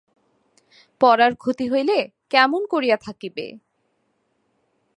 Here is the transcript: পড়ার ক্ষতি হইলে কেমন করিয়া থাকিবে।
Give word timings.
পড়ার 1.01 1.33
ক্ষতি 1.35 1.65
হইলে 1.71 1.97
কেমন 2.31 2.61
করিয়া 2.67 2.97
থাকিবে। 2.97 3.45